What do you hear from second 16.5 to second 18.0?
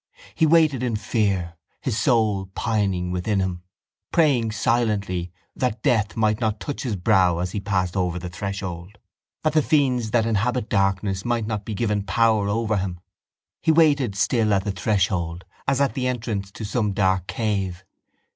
to some dark cave.